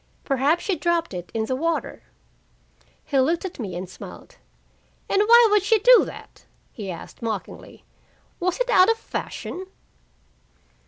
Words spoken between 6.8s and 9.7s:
asked mockingly. "Was it out of fashion?"